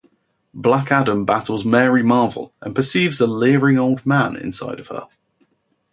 Black 0.55 0.91
Adam 0.91 1.25
battles 1.25 1.63
Mary 1.63 2.01
Marvel 2.01 2.55
and 2.59 2.73
perceives 2.73 3.21
a 3.21 3.27
"leering 3.27 3.77
old 3.77 4.03
man" 4.03 4.35
inside 4.35 4.79
of 4.79 4.87
her. 4.87 5.07